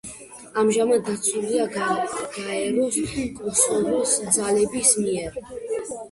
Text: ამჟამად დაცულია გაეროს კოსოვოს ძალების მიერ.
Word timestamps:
ამჟამად 0.59 1.01
დაცულია 1.09 1.65
გაეროს 1.75 2.97
კოსოვოს 3.41 4.15
ძალების 4.39 4.95
მიერ. 5.03 5.37